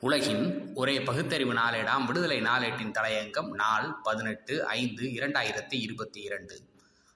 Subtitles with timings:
[0.00, 6.62] உலகின் ஒரே பகுத்தறிவு நாளேடாம் விடுதலை நாளேட்டின் தலையங்கம் நாள் பதினெட்டு ஐந்து இரண்டாயிரத்தி இருபத்தி இரண்டு.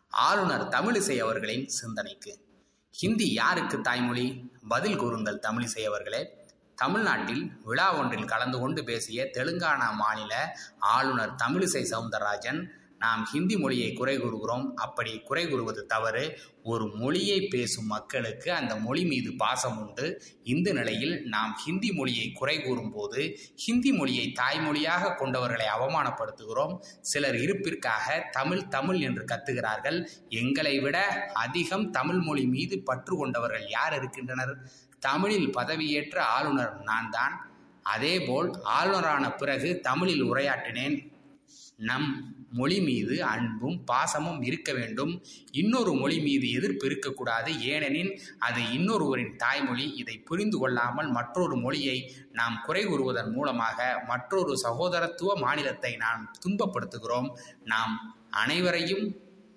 [0.08, 2.44] ஆளுநர் தமிழிசை அவர்களின் சிந்தனைக்கு.
[2.90, 4.50] ஹிந்தி யாருக்கு தாய்மொழி?
[4.68, 6.36] பதில் கூறுங்கள் தமிழிசை அவர்களே.
[6.74, 12.66] தமிழ்நாட்டில் விழா ஒன்றில் கலந்து கொண்டு பேசிய தெலுங்கானா மாநில ஆளுநர் தமிழிசை சவுந்தரராஜன்
[13.04, 14.66] நாம் ஹிந்தி மொழியை குறை கூறுகிறோம்.
[14.84, 16.24] அப்படி குறை கூறுவது தவறு.
[16.72, 20.06] ஒரு மொழியை பேசும் மக்களுக்கு அந்த மொழி மீது பாசம் உண்டு.
[20.52, 23.20] இந்த நிலையில் நாம் ஹிந்தி மொழியை குறை கூறும்போது
[23.56, 26.74] ஹிந்தி மொழியை தாய்மொழியாக கொண்டவர்களை அவமானப்படுத்துகிறோம்.
[27.00, 29.98] சிலர் இருப்பிற்காக தமிழ் தமிழ் என்று கத்துகிறார்கள்.
[30.42, 30.98] எங்களை விட
[31.46, 34.54] அதிகம் தமிழ் மொழி மீது பற்று கொண்டவர்கள் யார் இருக்கின்றனர்?
[34.98, 37.34] தமிழில் பதவியேற்ற ஆளுநர் நான் தான்.
[37.82, 40.96] அதேபோல் ஆளுநரான பிறகு தமிழில் உரையாற்றினேன்.
[41.76, 42.08] நம்
[42.58, 45.12] மொழி மீது அன்பும் பாசமும் இருக்க வேண்டும்.
[45.52, 47.50] இன்னொரு மொழி மீது எதிர்ப்பு இருக்கக்கூடாது.
[47.72, 49.86] ஏனெனில் அது இன்னொருவரின் தாய்மொழி.
[50.02, 51.98] இதை புரிந்து கொள்ளாமல் மற்றொரு மொழியை
[52.32, 57.30] நாம் குறை கூறுவதன் மூலமாக மற்றொரு சகோதரத்துவ மாநிலத்தை நாம் துன்பப்படுத்துகிறோம்.
[57.64, 57.94] நாம்
[58.42, 59.06] அனைவரையும்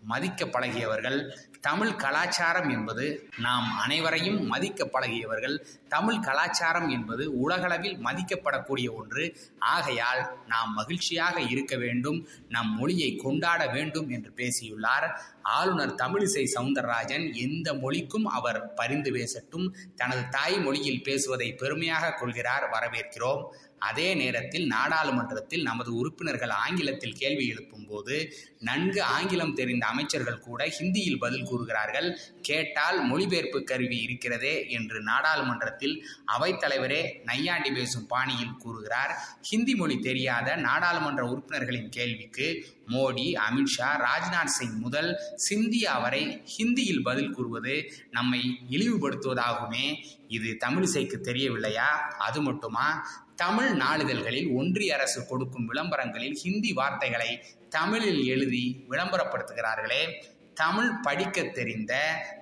[0.01, 1.37] மதிக்க பழகியவர்கள்.
[1.61, 5.65] தமிழ் கலாச்சாரம் என்பது நாம் அனைவரையும் மதிக்க பழகியவர்கள்.
[5.87, 9.37] தமிழ் கலாச்சாரம் என்பது உலகளவில் மதிக்கப்படக்கூடிய ஒன்று.
[9.59, 12.27] ஆகையால் நாம் மகிழ்ச்சியாக இருக்க வேண்டும்.
[12.49, 15.21] நம் மொழியை கொண்டாட வேண்டும் என்று பேசியுள்ளார்.
[15.55, 23.43] ஆளுநர் தமிழிசை சவுந்தரராஜன் எந்த மொழிக்கும் அவர் பரிந்து பேசட்டும் தனது தாய் மொழியில் பேசுவதை பெருமையாக கொள்கிறார் வரவேற்கிறோம்.
[23.79, 28.15] அதே நேரத்தில் நாடாளுமன்றத்தில் நமது உறுப்பினர்கள் ஆங்கிலத்தில் கேள்வி எழுப்பும் போது
[28.59, 35.95] நன்கு ஆங்கிலம் தெரிந்த அமைச்சர்கள் கூட ஹிந்தியில் பதில் கூறுகிறார்கள் கேட்டால் மொழிபெயர்ப்பு கருவி இருக்கிறதே என்று நாடாளுமன்றத்தில்
[36.37, 39.13] அவைத்தலைவரே நையாண்டி பேசும் பாணியில் கூறுகிறார்.
[39.41, 42.47] ஹிந்தி மொழி தெரியாத நாடாளுமன்ற உறுப்பினர்களின் கேள்விக்கு
[42.87, 49.97] மோடி அமித்ஷா ராஜ்நாத் சிங் முதல் சிந்திய அவரை ஹிந்தியில் பதில் கூறுவது நம்மை இழிவுபடுத்துவதாகுமே.
[50.27, 51.87] இது தமிழிசைக்கு தெரியவில்லையா?
[52.17, 52.87] அது மட்டுமா?
[53.35, 60.23] தமிழ் நாளிதழ்களில் ஒன்றிய அரசு கொடுக்கும் விளம்பரங்களில் ஹிந்தி வார்த்தைகளை தமிழில் எழுதி விளம்பரப்படுத்துகிறார்களே.
[60.53, 61.93] தமிழ் படிக்க தெரிந்த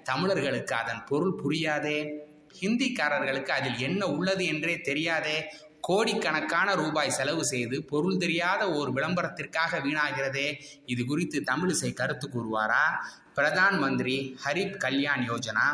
[0.04, 2.18] தமிழர்களுக்கு அதன் பொருள் புரியாதே.
[2.62, 5.54] ஹிந்திக்காரர்களுக்கு அதில் என்ன உள்ளது என்றே தெரியாதே.
[5.88, 10.48] கோடிக்கணக்கான ரூபாய் செலவு செய்து பொருள் தெரியாத ஒரு விளம்பரத்திற்காக வீணாகிறதே.
[10.86, 12.86] இது குறித்து தமிழிசை கருத்து கூறுவாரா?
[13.36, 15.68] பிரதான் மந்திரி ஹரிப் கல்யாண் யோஜனா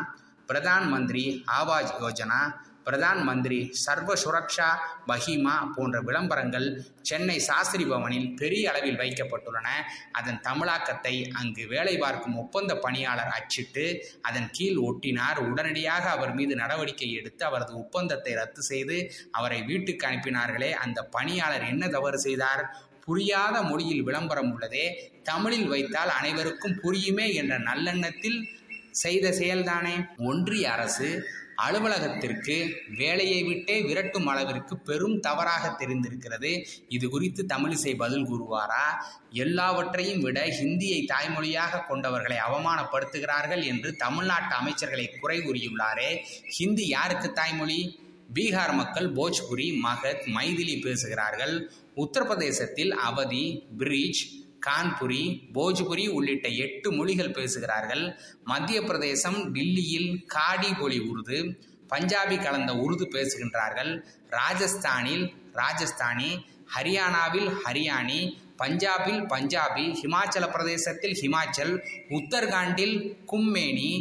[0.48, 1.24] பிரதான் மந்திரி
[1.60, 2.40] ஆவாஜ் யோஜனா
[2.86, 4.68] பிரதான் மந்திரி சர்வ சுரக்ஷா
[5.10, 6.66] பஹிமா போன்ற விளம்பரங்கள்
[7.02, 9.68] சென்னை சாஸ்திரி பவனில் பெரிய அளவில் வைக்கப்பட்டுள்ளன.
[10.12, 13.86] அதன் தமிழாக்கத்தை அங்கு வேலை பார்க்கும் ஒப்பந்த பணியாளர் அச்சிட்டு
[14.20, 15.40] அதன் கீழ் ஒட்டினார்.
[15.50, 18.98] உடனடியாக அவர் மீது நடவடிக்கை எடுத்து அவரது ஒப்பந்தத்தை ரத்து செய்து
[19.30, 20.72] அவரை வீட்டுக்கு அனுப்பினார்களே.
[20.86, 22.64] அந்த பணியாளர் என்ன தவறு செய்தார்?
[23.04, 24.84] புரியாத மொழியில் விளம்பரம் உள்ளதே.
[25.22, 28.38] தமிழில் வைத்தால் அனைவருக்கும் புரியுமே என்ற நல்லெண்ணத்தில்
[28.90, 29.94] செய்த செயல்தானே?
[30.16, 31.08] ஒன்றிய அரசு
[31.56, 36.64] அலுவலகத்திற்கு வேலையை விட்டே விரட்டும் அளவிற்கு பெரும் தவறாக தெரிந்திருக்கிறது.
[36.88, 39.04] இது குறித்து தமிழிசை பதில் கூறுவாரா?
[39.30, 46.18] எல்லாவற்றையும் விட ஹிந்தியை தாய்மொழியாக கொண்டவர்களை அவமானப்படுத்துகிறார்கள் என்று தமிழ்நாட்டு அமைச்சர்களை குறை கூறியுள்ளாரே.
[46.48, 48.00] ஹிந்தி யாருக்கு தாய்மொழி?
[48.34, 51.70] பீகார் மக்கள் போஜ்புரி மகத் மைதிலி பேசுகிறார்கள்.
[51.96, 54.32] உத்தரப்பிரதேசத்தில் அவதி பிரிட்ஜ்
[54.66, 55.22] கான்புரி
[55.54, 58.04] போஜ்புரி உள்ளிட்ட எட்டு மொழிகள் பேசுகிறார்கள்.
[58.44, 61.38] மத்திய பிரதேசம் டில்லியில் காடி மொழி உருது
[61.90, 63.92] பஞ்சாபி கலந்த உருது பேசுகின்றார்கள்.
[64.30, 65.24] ராஜஸ்தானில்
[65.54, 66.30] ராஜஸ்தானி
[66.74, 68.20] ஹரியானாவில் ஹரியானி
[68.58, 71.72] பஞ்சாபில் பஞ்சாபி ஹிமாச்சல பிரதேசத்தில் ஹிமாச்சல்
[72.08, 72.96] உத்தரகாண்டில்
[73.32, 73.92] கும்மேனி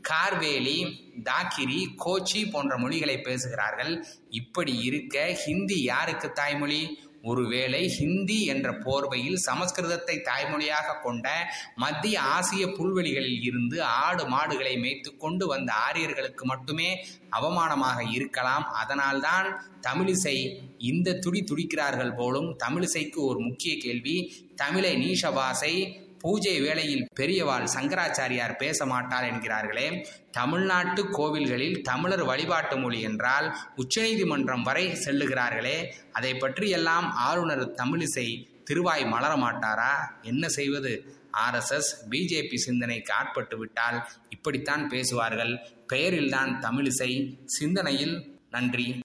[0.00, 0.78] கார்வேலி
[1.22, 4.06] தாக்கிரி கோச்சி போன்ற மொழிகளை பேசுகிறார்கள்.
[4.30, 6.82] இப்படி இருக்க ஹிந்தி யாருக்கு தாய்மொழி?
[7.22, 11.28] ஒருவேளை ஹிந்தி என்ற போர்வையில் சமஸ்கிருதத்தை தாய்மொழியாக கொண்ட
[11.74, 16.90] மத்திய ஆசிய புல்வெளிகளில் இருந்து ஆடு மாடுகளை மேய்த்து கொண்டு வந்த ஆரியர்களுக்கு மட்டுமே
[17.30, 18.64] அவமானமாக இருக்கலாம்.
[18.82, 19.48] அதனால்தான்
[19.80, 20.36] தமிழிசை
[20.78, 24.16] இந்த துடி துடிக்கிறார்கள் போலும் தமிழிசைக்கு ஒரு முக்கிய கேள்வி
[24.54, 25.74] தமிழை நீஷவாசை
[26.20, 30.06] பூஜை வேளையில் பெரியவாள் சங்கராச்சாரியார் பேச மாட்டார் என்கிறார்களே.
[30.30, 35.92] தமிழ்நாட்டு கோவில்களில் தமிழர் வழிபாட்டு மொழி என்றால் உச்சநீதிமன்றம் வரை செல்லுகிறார்களே.
[36.12, 39.94] அதை பற்றியெல்லாம் ஆளுநர் தமிழிசை திருவாய் மலர மாட்டாரா?
[40.22, 41.14] என்ன செய்வது?
[41.32, 45.58] ஆர்எஸ்எஸ் பிஜேபி சிந்தனைக்கு ஆட்பட்டு விட்டால் இப்படித்தான் பேசுவார்கள்.
[45.92, 47.38] பெயரில்தான் தமிழிசை.
[47.44, 48.94] சிந்தனையில் நன்றி.